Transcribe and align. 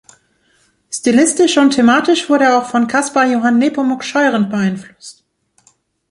Stilistisch 0.91 1.59
und 1.59 1.75
thematisch 1.75 2.27
wurde 2.27 2.45
er 2.45 2.57
auch 2.57 2.67
von 2.67 2.87
Caspar 2.87 3.25
Johann 3.27 3.59
Nepomuk 3.59 4.03
Scheuren 4.03 4.49
beeinflusst. 4.49 5.23